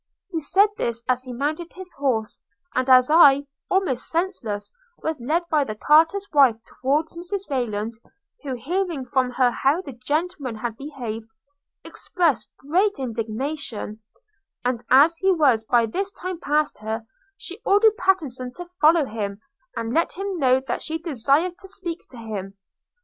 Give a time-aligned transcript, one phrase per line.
[0.31, 2.41] He said this as he mounted his horse,
[2.73, 7.99] and as I, almost senseless, was led by Carter's wife towards Mrs Rayland,
[8.41, 11.29] who, hearing from her how the gentleman had behaved,
[11.83, 14.01] expressed great indignation;
[14.65, 17.05] and as he was by this time past her,
[17.37, 19.39] she ordered Pattenson to follow him,
[19.75, 22.57] and let him know that she desired to speak to him.